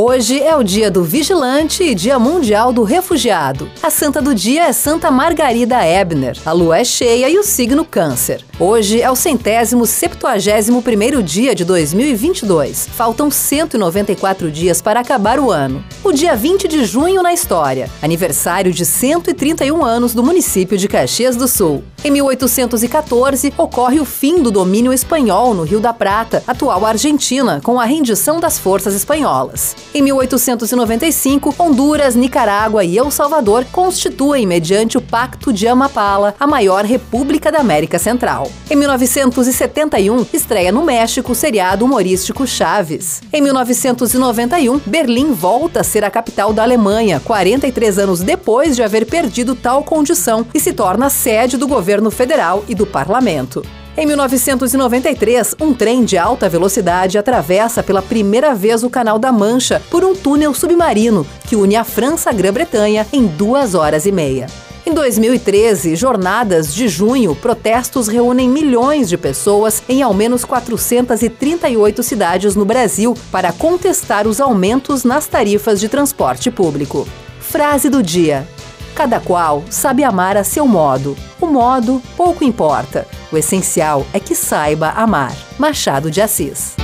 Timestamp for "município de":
20.22-20.88